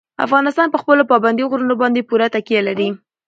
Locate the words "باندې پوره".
1.81-2.27